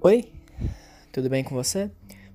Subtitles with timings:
[0.00, 0.26] Oi,
[1.10, 1.90] tudo bem com você?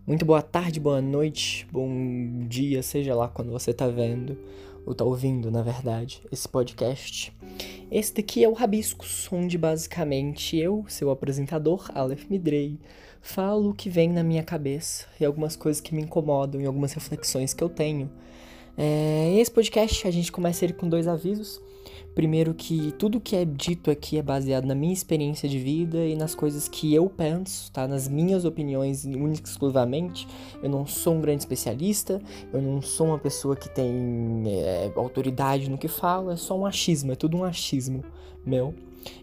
[0.05, 4.37] Muito boa tarde, boa noite, bom dia, seja lá quando você tá vendo,
[4.85, 7.31] ou tá ouvindo, na verdade, esse podcast.
[7.89, 12.77] Esse daqui é o Rabiscos, onde basicamente eu, seu apresentador, Aleph Midrei,
[13.21, 16.91] falo o que vem na minha cabeça e algumas coisas que me incomodam e algumas
[16.91, 18.11] reflexões que eu tenho.
[18.77, 21.61] É, esse podcast a gente começa ele com dois avisos.
[22.15, 26.15] Primeiro que tudo que é dito aqui é baseado na minha experiência de vida e
[26.15, 27.87] nas coisas que eu penso, tá?
[27.87, 30.27] Nas minhas opiniões única exclusivamente.
[30.61, 32.21] Eu não sou um grande especialista,
[32.53, 36.67] eu não sou uma pessoa que tem é, autoridade no que fala, é só um
[36.67, 38.03] achismo, é tudo um achismo
[38.45, 38.75] meu.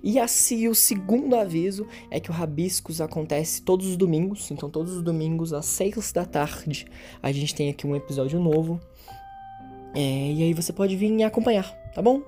[0.02, 4.96] E assim, o segundo aviso é que o Rabiscos acontece todos os domingos, então todos
[4.96, 6.86] os domingos às seis da tarde
[7.22, 8.80] a gente tem aqui um episódio novo.
[9.94, 12.22] É, e aí você pode vir acompanhar, tá bom?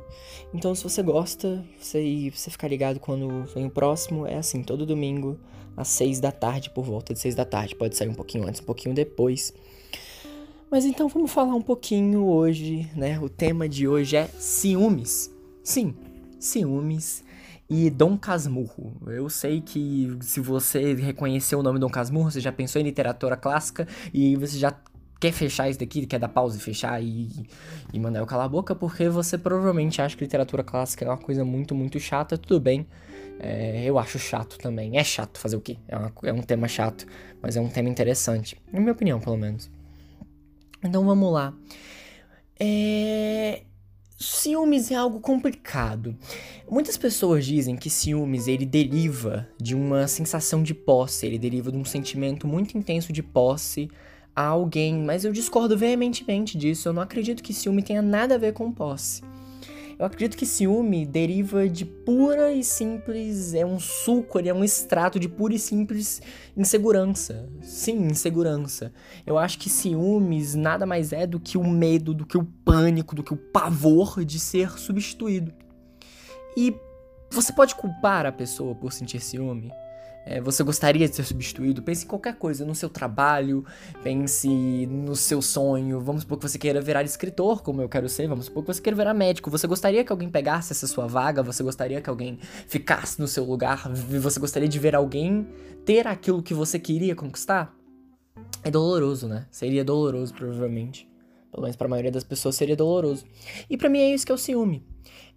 [0.53, 4.85] Então, se você gosta, você, você ficar ligado quando vem o próximo, é assim, todo
[4.85, 5.39] domingo,
[5.77, 7.75] às seis da tarde, por volta de seis da tarde.
[7.75, 9.55] Pode sair um pouquinho antes, um pouquinho depois.
[10.71, 13.19] Mas então vamos falar um pouquinho hoje, né?
[13.21, 15.31] O tema de hoje é ciúmes.
[15.63, 15.95] Sim,
[16.39, 17.23] ciúmes
[17.69, 18.97] e Dom Casmurro.
[19.07, 23.37] Eu sei que se você reconheceu o nome Dom Casmurro, você já pensou em literatura
[23.37, 24.75] clássica e você já
[25.23, 27.31] quer fechar isso daqui, quer dar pausa e fechar e,
[27.93, 31.17] e mandar eu calar a boca, porque você provavelmente acha que literatura clássica é uma
[31.17, 32.85] coisa muito, muito chata, tudo bem.
[33.39, 34.99] É, eu acho chato também.
[34.99, 35.79] É chato fazer o quê?
[35.87, 37.07] É, uma, é um tema chato,
[37.41, 38.61] mas é um tema interessante.
[38.73, 39.71] Na minha opinião, pelo menos.
[40.83, 41.55] Então vamos lá.
[42.59, 43.63] É...
[44.19, 46.17] Ciúmes é algo complicado.
[46.69, 51.79] Muitas pessoas dizem que ciúmes ele deriva de uma sensação de posse, ele deriva de
[51.79, 53.89] um sentimento muito intenso de posse
[54.35, 56.89] a alguém, mas eu discordo veementemente disso.
[56.89, 59.23] Eu não acredito que ciúme tenha nada a ver com posse.
[59.99, 65.21] Eu acredito que ciúme deriva de pura e simples, é um suco, é um extrato
[65.21, 66.21] de pura e simples
[66.57, 67.49] insegurança.
[67.61, 68.93] Sim, insegurança.
[69.25, 73.15] Eu acho que ciúmes nada mais é do que o medo, do que o pânico,
[73.15, 75.53] do que o pavor de ser substituído.
[76.57, 76.75] E
[77.31, 79.71] você pode culpar a pessoa por sentir ciúme?
[80.25, 81.83] É, você gostaria de ser substituído.
[81.83, 83.65] Pense em qualquer coisa, no seu trabalho,
[84.03, 84.49] pense
[84.87, 86.01] no seu sonho.
[86.01, 88.29] Vamos supor que você queira virar escritor, como eu quero ser.
[88.29, 89.51] Vamos supor que você queira virar médico.
[89.51, 91.43] Você gostaria que alguém pegasse essa sua vaga?
[91.43, 93.89] Você gostaria que alguém ficasse no seu lugar?
[93.91, 95.47] Você gostaria de ver alguém
[95.85, 97.75] ter aquilo que você queria conquistar?
[98.63, 99.47] É doloroso, né?
[99.51, 101.11] Seria doloroso, provavelmente.
[101.51, 103.25] Pelo menos para a maioria das pessoas seria doloroso.
[103.69, 104.87] E para mim é isso que é o ciúme.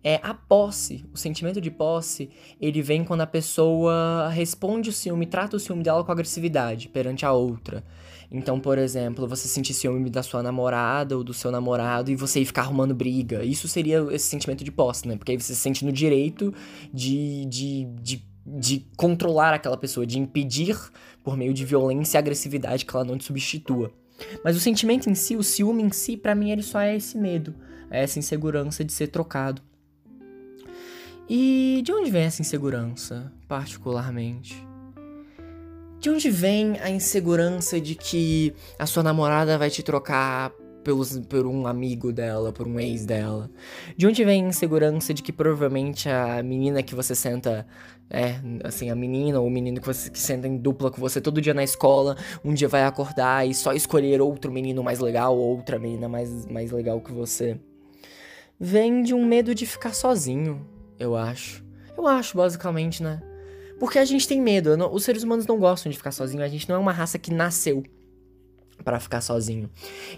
[0.07, 2.29] É a posse, o sentimento de posse,
[2.61, 7.25] ele vem quando a pessoa responde o ciúme, trata o ciúme dela com agressividade perante
[7.25, 7.83] a outra.
[8.31, 12.41] Então, por exemplo, você sentir ciúme da sua namorada ou do seu namorado e você
[12.41, 13.43] ir ficar arrumando briga.
[13.43, 15.17] Isso seria esse sentimento de posse, né?
[15.17, 16.53] Porque aí você se sente no direito
[16.93, 20.77] de, de, de, de controlar aquela pessoa, de impedir,
[21.23, 23.91] por meio de violência e agressividade, que ela não te substitua.
[24.43, 27.17] Mas o sentimento em si, o ciúme em si, para mim ele só é esse
[27.17, 27.55] medo,
[27.89, 29.63] é essa insegurança de ser trocado.
[31.27, 34.55] E de onde vem essa insegurança, particularmente?
[35.99, 40.51] De onde vem a insegurança de que a sua namorada vai te trocar
[40.83, 43.49] pelos, por um amigo dela, por um ex dela?
[43.97, 47.65] De onde vem a insegurança de que provavelmente a menina que você senta,
[48.07, 51.19] é, assim, a menina ou o menino que você que senta em dupla com você
[51.19, 55.35] todo dia na escola, um dia vai acordar e só escolher outro menino mais legal
[55.35, 57.59] ou outra menina mais, mais legal que você?
[58.59, 61.63] Vem de um medo de ficar sozinho, eu acho.
[61.97, 63.21] Eu acho, basicamente, né?
[63.79, 64.77] Porque a gente tem medo.
[64.77, 66.43] Não, os seres humanos não gostam de ficar sozinho.
[66.43, 67.83] A gente não é uma raça que nasceu
[68.83, 69.69] para ficar sozinho.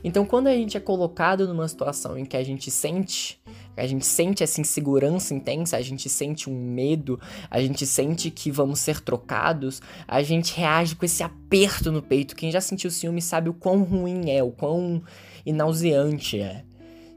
[0.04, 3.40] Então, quando a gente é colocado numa situação em que a gente sente,
[3.76, 8.50] a gente sente essa insegurança intensa, a gente sente um medo, a gente sente que
[8.50, 12.36] vamos ser trocados, a gente reage com esse aperto no peito.
[12.36, 15.04] Quem já sentiu ciúme sabe o quão ruim é, o quão
[15.46, 16.64] nauseante é.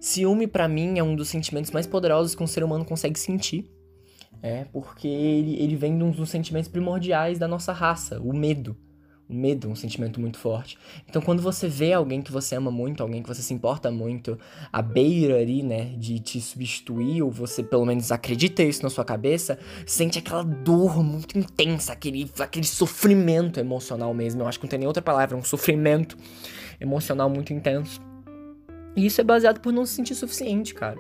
[0.01, 3.71] Ciúme para mim é um dos sentimentos mais poderosos que um ser humano consegue sentir.
[4.43, 8.75] É, porque ele, ele vem de um dos sentimentos primordiais da nossa raça, o medo.
[9.29, 10.79] O medo é um sentimento muito forte.
[11.07, 14.39] Então, quando você vê alguém que você ama muito, alguém que você se importa muito,
[14.73, 19.05] à beira ali, né, de te substituir, ou você pelo menos acredita isso na sua
[19.05, 24.41] cabeça, sente aquela dor muito intensa, aquele, aquele sofrimento emocional mesmo.
[24.41, 26.17] Eu acho que não tem nem outra palavra, um sofrimento
[26.81, 28.10] emocional muito intenso.
[29.01, 30.99] E isso é baseado por não se sentir suficiente, cara.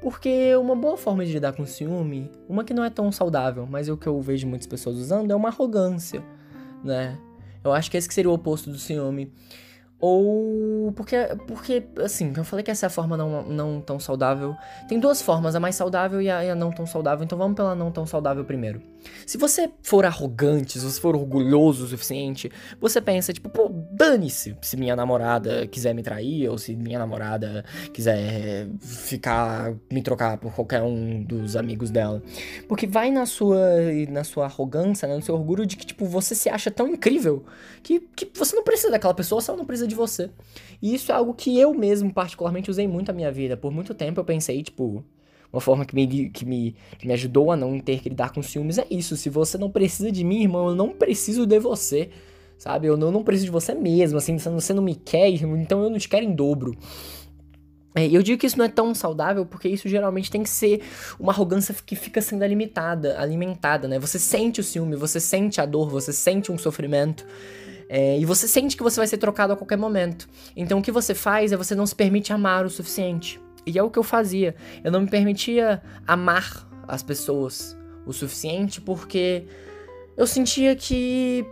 [0.00, 3.88] Porque uma boa forma de lidar com ciúme, uma que não é tão saudável, mas
[3.88, 6.22] é o que eu vejo muitas pessoas usando, é uma arrogância,
[6.84, 7.18] né?
[7.64, 9.32] Eu acho que esse que seria o oposto do ciúme.
[9.98, 11.16] ou porque,
[11.48, 14.54] porque assim, eu falei que essa é a forma não, não tão saudável.
[14.88, 17.24] Tem duas formas, a mais saudável e a, e a, não tão saudável.
[17.24, 18.80] Então vamos pela não tão saudável primeiro.
[19.26, 22.48] Se você for arrogante, se você for orgulhoso o suficiente,
[22.80, 27.64] você pensa, tipo, pô, dane-se se minha namorada quiser me trair, ou se minha namorada
[27.92, 32.22] quiser ficar, me trocar por qualquer um dos amigos dela.
[32.68, 33.58] Porque vai na sua,
[34.08, 37.44] na sua arrogância, né, no seu orgulho de que, tipo, você se acha tão incrível
[37.82, 40.30] que, que você não precisa daquela pessoa, só não precisa de você.
[40.80, 43.56] E isso é algo que eu mesmo, particularmente, usei muito na minha vida.
[43.56, 45.04] Por muito tempo eu pensei, tipo,
[45.52, 48.42] uma forma que me, que me, que me ajudou a não ter que lidar com
[48.42, 49.16] ciúmes é isso.
[49.16, 52.10] Se você não precisa de mim, irmão, eu não preciso de você.
[52.58, 52.86] Sabe?
[52.86, 54.18] Eu não, não preciso de você mesmo.
[54.18, 56.76] Assim, você não me quer, então eu não te quero em dobro.
[57.94, 60.82] É, eu digo que isso não é tão saudável porque isso geralmente tem que ser
[61.18, 63.98] uma arrogância que fica sendo alimentada, alimentada, né?
[63.98, 67.26] Você sente o ciúme, você sente a dor, você sente um sofrimento.
[67.88, 70.28] É, e você sente que você vai ser trocado a qualquer momento.
[70.54, 73.40] Então o que você faz é você não se permite amar o suficiente.
[73.66, 74.54] E é o que eu fazia.
[74.84, 77.76] Eu não me permitia amar as pessoas
[78.06, 79.44] o suficiente porque
[80.16, 81.44] eu sentia que.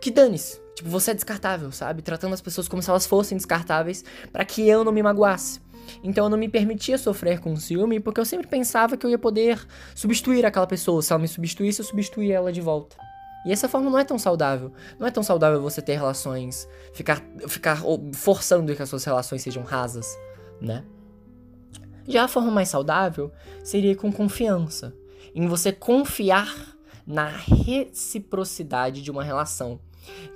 [0.00, 0.60] que dane-se.
[0.74, 2.02] Tipo, você é descartável, sabe?
[2.02, 5.60] Tratando as pessoas como se elas fossem descartáveis para que eu não me magoasse.
[6.02, 9.18] Então eu não me permitia sofrer com ciúme porque eu sempre pensava que eu ia
[9.18, 9.64] poder
[9.94, 11.02] substituir aquela pessoa.
[11.02, 12.96] Se ela me substituísse, eu substituía ela de volta.
[13.44, 14.72] E essa forma não é tão saudável.
[14.98, 17.82] Não é tão saudável você ter relações, ficar, ficar
[18.14, 20.06] forçando que as suas relações sejam rasas,
[20.60, 20.84] né?
[22.08, 23.32] Já a forma mais saudável
[23.62, 24.94] seria com confiança,
[25.34, 26.76] em você confiar
[27.06, 29.80] na reciprocidade de uma relação,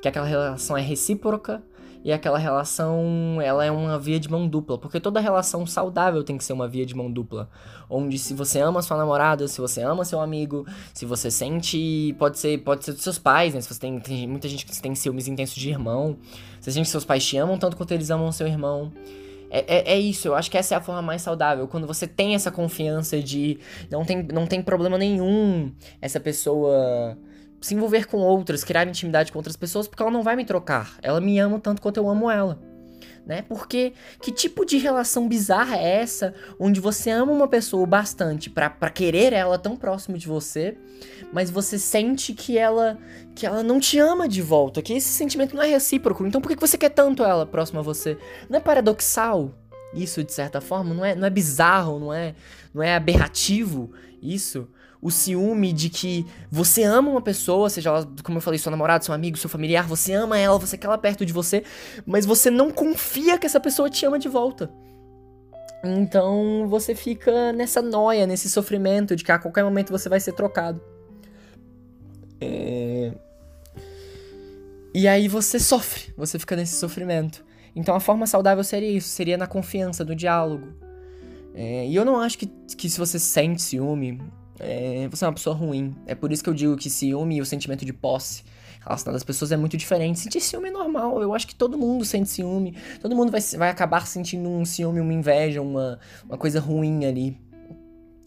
[0.00, 1.62] que aquela relação é recíproca
[2.04, 6.36] e aquela relação ela é uma via de mão dupla, porque toda relação saudável tem
[6.36, 7.48] que ser uma via de mão dupla,
[7.88, 12.38] onde se você ama sua namorada, se você ama seu amigo, se você sente, pode
[12.38, 13.60] ser, pode ser dos seus pais, né?
[13.62, 16.18] Se você tem, tem muita gente que tem ciúmes intensos de irmão,
[16.60, 18.92] se a gente seus pais te amam tanto quanto eles amam seu irmão.
[19.50, 21.68] É, é, é, isso, eu acho que essa é a forma mais saudável.
[21.68, 23.58] Quando você tem essa confiança de
[23.90, 27.16] não tem, não tem problema nenhum essa pessoa
[27.60, 30.98] se envolver com outras, criar intimidade com outras pessoas, porque ela não vai me trocar.
[31.02, 32.60] Ela me ama tanto quanto eu amo ela.
[33.26, 33.40] Né?
[33.40, 38.90] Porque que tipo de relação bizarra é essa onde você ama uma pessoa bastante para
[38.90, 40.76] querer ela tão próximo de você,
[41.32, 42.98] mas você sente que ela
[43.34, 46.26] que ela não te ama de volta, que esse sentimento não é recíproco.
[46.26, 48.18] Então por que você quer tanto ela próxima a você?
[48.48, 49.54] Não é paradoxal
[49.94, 50.92] isso de certa forma?
[50.92, 52.34] Não é, não é bizarro, não é,
[52.74, 53.90] não é aberrativo
[54.20, 54.68] isso?
[55.04, 59.04] O ciúme de que você ama uma pessoa, seja ela, como eu falei, seu namorado,
[59.04, 61.62] seu amigo, seu familiar, você ama ela, você quer ela perto de você,
[62.06, 64.70] mas você não confia que essa pessoa te ama de volta.
[65.84, 70.32] Então você fica nessa noia, nesse sofrimento de que a qualquer momento você vai ser
[70.32, 70.80] trocado.
[72.40, 73.12] É...
[74.94, 77.44] E aí você sofre, você fica nesse sofrimento.
[77.76, 80.68] Então a forma saudável seria isso, seria na confiança, do diálogo.
[81.54, 81.86] É...
[81.86, 84.18] E eu não acho que, que se você sente ciúme,
[84.58, 85.94] é, você é uma pessoa ruim.
[86.06, 88.44] É por isso que eu digo que ciúme e o sentimento de posse
[88.80, 90.20] relacionado às pessoas é muito diferente.
[90.20, 91.20] Sentir ciúme é normal.
[91.20, 92.76] Eu acho que todo mundo sente ciúme.
[93.00, 97.38] Todo mundo vai, vai acabar sentindo um ciúme, uma inveja, uma, uma coisa ruim ali.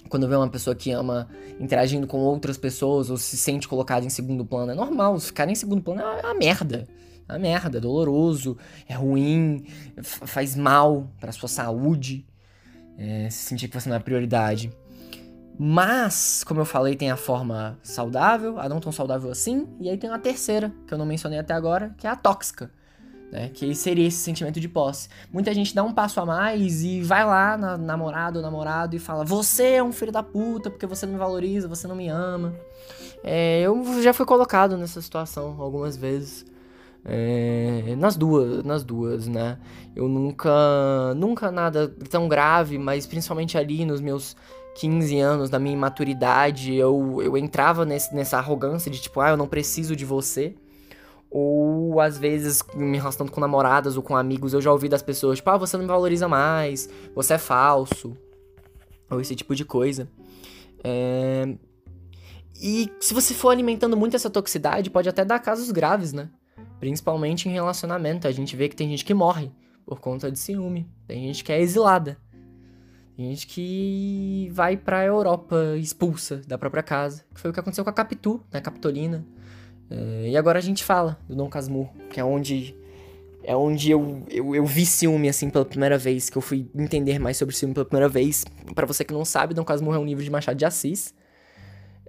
[0.09, 1.27] Quando vê uma pessoa que ama
[1.59, 5.19] interagindo com outras pessoas ou se sente colocada em segundo plano, é normal.
[5.19, 6.87] Ficar em segundo plano é uma merda.
[7.27, 8.57] É uma merda, é doloroso,
[8.87, 9.65] é ruim,
[10.01, 12.25] faz mal para sua saúde.
[12.97, 14.71] É, se sentir que você não é prioridade.
[15.59, 19.97] Mas, como eu falei, tem a forma saudável, a não tão saudável assim, e aí
[19.97, 22.69] tem a terceira, que eu não mencionei até agora, que é a tóxica.
[23.29, 25.09] Né, que seria esse sentimento de posse.
[25.33, 28.99] Muita gente dá um passo a mais e vai lá na namorada ou namorado e
[28.99, 32.07] fala: Você é um filho da puta porque você não me valoriza, você não me
[32.07, 32.55] ama.
[33.21, 36.45] É, eu já fui colocado nessa situação algumas vezes.
[37.03, 39.57] É, nas duas, nas duas, né?
[39.93, 44.37] Eu nunca, nunca nada tão grave, mas principalmente ali nos meus
[44.77, 49.37] 15 anos, da minha imaturidade, eu, eu entrava nesse, nessa arrogância de tipo, ah, eu
[49.37, 50.55] não preciso de você.
[51.29, 55.39] Ou às vezes, me relacionando com namoradas ou com amigos, eu já ouvi das pessoas,
[55.39, 58.15] tipo, ah, você não me valoriza mais, você é falso.
[59.09, 60.07] Ou esse tipo de coisa.
[60.83, 61.55] É...
[62.61, 66.29] E se você for alimentando muito essa toxicidade, pode até dar casos graves, né?
[66.79, 68.27] Principalmente em relacionamento.
[68.27, 69.51] A gente vê que tem gente que morre
[69.85, 70.87] por conta de ciúme.
[71.07, 72.17] Tem gente que é exilada.
[73.17, 77.25] Gente que vai pra Europa expulsa da própria casa.
[77.33, 78.61] Que foi o que aconteceu com a Capitu, né?
[78.61, 79.25] Capitolina.
[79.89, 82.75] É, e agora a gente fala do Dom Casmurro, que é onde
[83.43, 87.17] é onde eu, eu, eu, vi ciúme, assim, pela primeira vez, que eu fui entender
[87.17, 88.43] mais sobre ciúme pela primeira vez.
[88.75, 91.13] para você que não sabe, Dom Casmurro é um livro de Machado de Assis.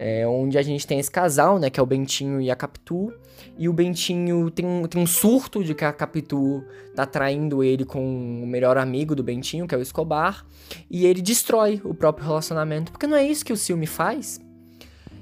[0.00, 3.12] É, onde a gente tem esse casal, né, que é o Bentinho e a Capitu,
[3.58, 6.64] e o Bentinho tem um, tem um surto de que a Capitu
[6.94, 8.00] tá traindo ele com
[8.42, 10.46] o melhor amigo do Bentinho, que é o Escobar,
[10.88, 14.40] e ele destrói o próprio relacionamento, porque não é isso que o ciúme faz.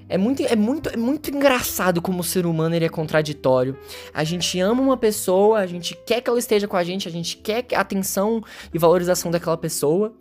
[0.09, 3.77] É muito, é muito, é muito engraçado como o ser humano ele é contraditório.
[4.15, 7.11] A gente ama uma pessoa, a gente quer que ela esteja com a gente, a
[7.11, 8.43] gente quer a atenção
[8.73, 10.15] e valorização daquela pessoa,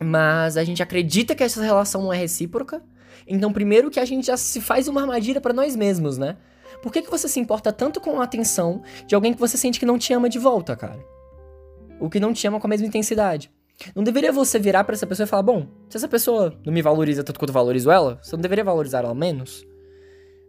[0.00, 2.82] mas a gente acredita que essa relação não é recíproca.
[3.26, 6.36] Então, primeiro que a gente já se faz uma armadilha para nós mesmos, né?
[6.82, 9.80] Por que, que você se importa tanto com a atenção de alguém que você sente
[9.80, 11.04] que não te ama de volta, cara?
[11.98, 13.50] O que não te ama com a mesma intensidade.
[13.94, 16.82] Não deveria você virar para essa pessoa e falar: bom, se essa pessoa não me
[16.82, 19.66] valoriza tanto quanto eu valorizo ela, você não deveria valorizar ela menos?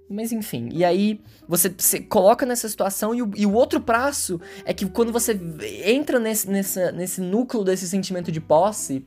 [0.09, 4.39] Mas enfim, e aí você se coloca nessa situação e o, e o, outro prazo
[4.63, 5.37] é que quando você
[5.83, 9.05] entra nesse, nessa, nesse núcleo desse sentimento de posse,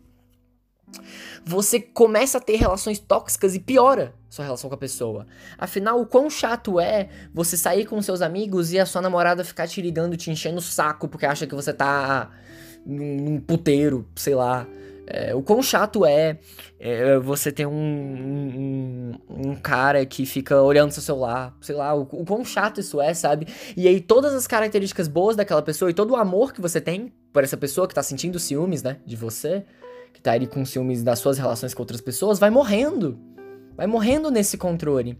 [1.44, 5.26] você começa a ter relações tóxicas e piora sua relação com a pessoa.
[5.58, 9.66] Afinal, o quão chato é você sair com seus amigos e a sua namorada ficar
[9.66, 12.30] te ligando, te enchendo o saco porque acha que você tá
[12.86, 14.66] num, num puteiro, sei lá.
[15.12, 16.38] É, o quão chato é,
[16.78, 22.02] é você ter um, um, um, cara que fica olhando seu celular, sei lá, o,
[22.02, 23.48] o quão chato isso é, sabe?
[23.76, 27.12] E aí todas as características boas daquela pessoa e todo o amor que você tem
[27.32, 29.64] por essa pessoa que tá sentindo ciúmes, né, de você,
[30.12, 33.18] que tá ali com ciúmes das suas relações com outras pessoas, vai morrendo.
[33.76, 35.18] Vai morrendo nesse controle.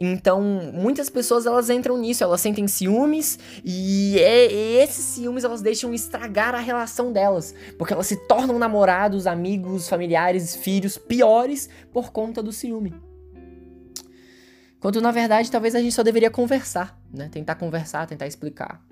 [0.00, 0.42] Então,
[0.72, 5.94] muitas pessoas elas entram nisso, elas sentem ciúmes e, é, e esses ciúmes elas deixam
[5.94, 12.42] estragar a relação delas, porque elas se tornam namorados, amigos, familiares, filhos piores por conta
[12.42, 12.92] do ciúme.
[14.80, 17.28] Quando na verdade talvez a gente só deveria conversar, né?
[17.30, 18.82] Tentar conversar, tentar explicar.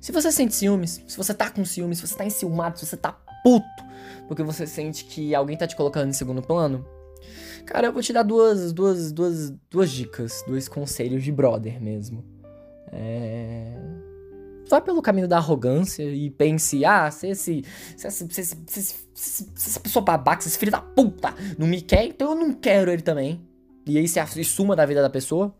[0.00, 2.96] Se você sente ciúmes, se você tá com ciúmes, se você tá enciumado, se você
[2.96, 3.12] tá
[3.44, 3.84] puto,
[4.26, 6.86] porque você sente que alguém tá te colocando em segundo plano?
[7.66, 12.24] Cara, eu vou te dar duas, duas, duas, duas dicas, dois conselhos de brother mesmo.
[12.90, 13.76] É...
[14.68, 17.64] Vá pelo caminho da arrogância e pense, ah, se esse.
[17.96, 22.04] Se se, se, se, essa pessoa babaca, se esse filho da puta não me quer,
[22.04, 23.40] então eu não quero ele também.
[23.86, 25.54] E aí se suma da vida da pessoa.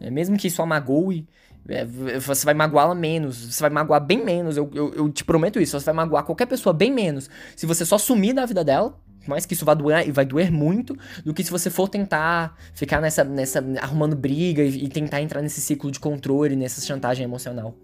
[0.00, 1.26] É, mesmo que isso a magoe,
[1.68, 1.84] é,
[2.18, 5.78] você vai magoá-la menos, você vai magoar bem menos, eu, eu, eu, te prometo isso,
[5.78, 9.44] você vai magoar qualquer pessoa bem menos se você só sumir da vida dela, mais
[9.44, 13.24] que isso vai doer, vai doer muito, do que se você for tentar ficar nessa,
[13.24, 17.74] nessa arrumando briga e, e tentar entrar nesse ciclo de controle, nessa chantagem emocional.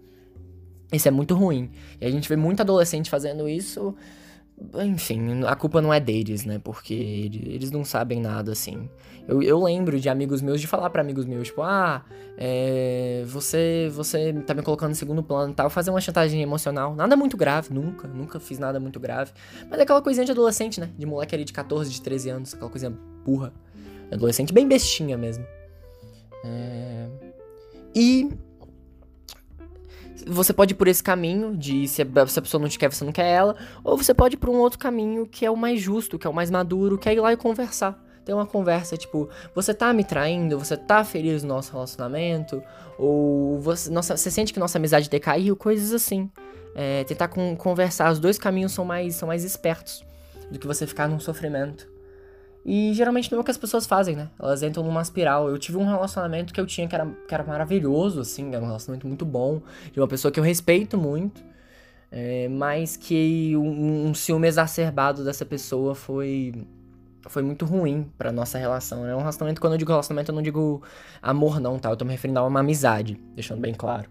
[0.91, 1.71] Isso é muito ruim.
[1.99, 3.95] E a gente vê muito adolescente fazendo isso
[4.85, 6.59] enfim, a culpa não é deles, né?
[6.59, 8.89] Porque eles não sabem nada, assim.
[9.27, 12.03] Eu, eu lembro de amigos meus de falar para amigos meus, tipo, ah,
[12.37, 16.95] é, você, você tá me colocando em segundo plano e tal, fazer uma chantagem emocional.
[16.95, 19.31] Nada muito grave, nunca, nunca fiz nada muito grave.
[19.69, 20.89] Mas é aquela coisinha de adolescente, né?
[20.97, 22.93] De moleque ali de 14, de 13 anos, aquela coisinha
[23.25, 23.53] burra.
[24.11, 25.45] Adolescente bem bestinha mesmo.
[26.43, 27.07] É...
[27.95, 28.29] E
[30.27, 32.91] você pode ir por esse caminho de se a, se a pessoa não te quer,
[32.91, 35.57] você não quer ela, ou você pode ir por um outro caminho que é o
[35.57, 38.01] mais justo, que é o mais maduro, que é ir lá e conversar.
[38.25, 42.63] Ter uma conversa tipo, você tá me traindo, você tá feliz no nosso relacionamento,
[42.97, 46.29] ou você, nossa, você sente que nossa amizade decaiu, coisas assim.
[46.75, 50.03] É, tentar com, conversar, os dois caminhos são mais, são mais espertos
[50.49, 51.92] do que você ficar num sofrimento.
[52.65, 54.29] E geralmente não é o que as pessoas fazem, né?
[54.39, 55.49] Elas entram numa espiral.
[55.49, 58.67] Eu tive um relacionamento que eu tinha que era, que era maravilhoso, assim, era um
[58.67, 61.43] relacionamento muito bom, de uma pessoa que eu respeito muito,
[62.09, 66.53] é, mas que um, um ciúme exacerbado dessa pessoa foi
[67.29, 69.15] foi muito ruim pra nossa relação, né?
[69.15, 70.81] Um relacionamento, quando eu digo relacionamento, eu não digo
[71.21, 71.89] amor, não, tá?
[71.89, 74.09] Eu tô me referindo a uma amizade, deixando bem claro.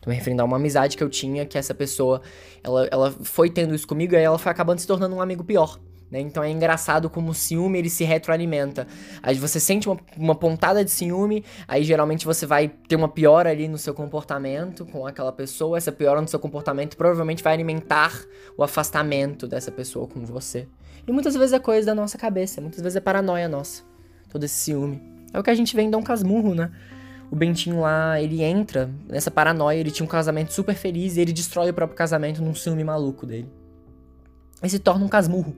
[0.00, 2.22] Tô me referindo a uma amizade que eu tinha, que essa pessoa,
[2.62, 5.44] ela, ela foi tendo isso comigo, e aí ela foi acabando se tornando um amigo
[5.44, 5.78] pior.
[6.10, 6.20] Né?
[6.20, 8.86] Então é engraçado como o ciúme ele se retroalimenta.
[9.22, 13.50] Aí você sente uma, uma pontada de ciúme, aí geralmente você vai ter uma piora
[13.50, 15.76] ali no seu comportamento com aquela pessoa.
[15.76, 18.12] Essa piora no seu comportamento provavelmente vai alimentar
[18.56, 20.68] o afastamento dessa pessoa com você.
[21.06, 23.82] E muitas vezes é coisa da nossa cabeça, muitas vezes é paranoia nossa,
[24.30, 25.02] todo esse ciúme.
[25.32, 26.70] É o que a gente vê em Dom Casmurro, né?
[27.30, 31.32] O Bentinho lá, ele entra nessa paranoia, ele tinha um casamento super feliz e ele
[31.32, 33.48] destrói o próprio casamento num ciúme maluco dele.
[34.62, 35.54] E se torna um casmurro.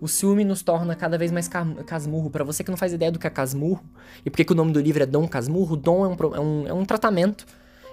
[0.00, 1.48] O ciúme nos torna cada vez mais
[1.86, 2.30] casmurro.
[2.30, 3.84] Para você que não faz ideia do que é casmurro,
[4.24, 6.68] e porque que o nome do livro é Dom Casmurro, Dom é um, é um,
[6.68, 7.44] é um tratamento,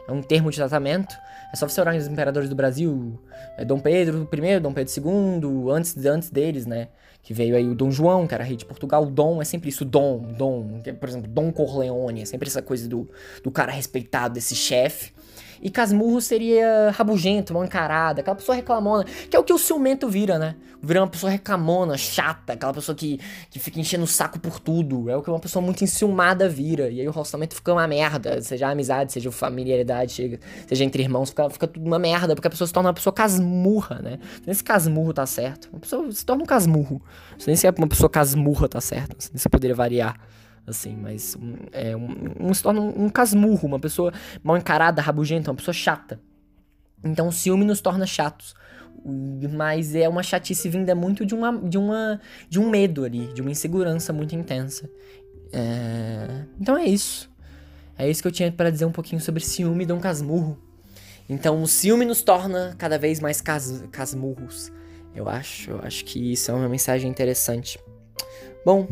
[0.08, 1.14] é um termo de tratamento.
[1.52, 3.20] É só você olhar os imperadores do Brasil,
[3.58, 6.90] é Dom Pedro I, Dom Pedro II, antes, antes deles, né?
[7.22, 9.04] Que veio aí o Dom João, que era rei de Portugal.
[9.04, 10.82] O Dom é sempre isso, Dom, Dom.
[11.00, 13.10] Por exemplo, Dom Corleone, é sempre essa coisa do,
[13.44, 15.12] do cara respeitado, desse chefe.
[15.62, 20.08] E casmurro seria rabugento, mal encarada, aquela pessoa reclamona, que é o que o ciumento
[20.08, 20.56] vira, né?
[20.82, 25.10] Vira uma pessoa reclamona, chata, aquela pessoa que, que fica enchendo o saco por tudo.
[25.10, 26.90] É o que uma pessoa muito enciumada vira.
[26.90, 31.50] E aí o relacionamento fica uma merda, seja amizade, seja familiaridade, seja entre irmãos, fica,
[31.50, 34.20] fica tudo uma merda, porque a pessoa se torna uma pessoa casmurra, né?
[34.46, 35.68] Nem se casmurro tá certo.
[35.72, 37.02] Uma pessoa se torna um casmurro.
[37.46, 40.20] Nem se é uma pessoa casmurra tá certo, sei se poderia variar
[40.68, 44.12] assim, mas um, é, um, um, se torna um, um casmurro, uma pessoa
[44.44, 46.20] mal encarada, rabugenta, uma pessoa chata.
[47.04, 48.54] Então o ciúme nos torna chatos.
[49.56, 52.20] Mas é uma chatice vinda muito de, uma, de, uma,
[52.50, 54.90] de um medo ali, de uma insegurança muito intensa.
[55.54, 56.46] É...
[56.60, 57.30] Então é isso.
[57.98, 60.58] É isso que eu tinha para dizer um pouquinho sobre ciúme e Dom Casmurro.
[61.30, 64.72] Então o ciúme nos torna cada vez mais cas casmurros.
[65.16, 67.80] Eu acho, eu acho que isso é uma mensagem interessante.
[68.66, 68.88] Bom,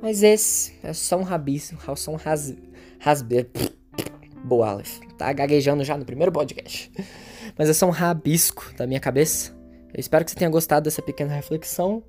[0.00, 2.54] mas esse é só um rabisco, é só um ras,
[2.98, 3.48] rasbe...
[4.44, 5.00] Boa, Aleph.
[5.18, 6.92] Tá gaguejando já no primeiro podcast.
[7.58, 9.56] Mas é só um rabisco da minha cabeça.
[9.92, 12.02] Eu espero que você tenha gostado dessa pequena reflexão.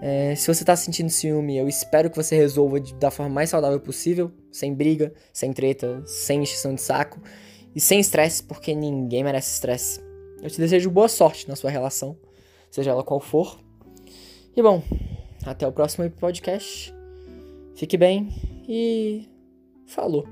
[0.00, 3.50] É, se você tá sentindo ciúme, eu espero que você resolva de, da forma mais
[3.50, 7.20] saudável possível, sem briga, sem treta, sem encheção de saco
[7.74, 10.00] e sem estresse, porque ninguém merece estresse.
[10.40, 12.16] Eu te desejo boa sorte na sua relação,
[12.70, 13.58] seja ela qual for.
[14.56, 14.82] E bom,
[15.44, 16.97] até o próximo podcast.
[17.78, 18.28] Fique bem
[18.68, 19.24] e
[19.86, 20.26] falou.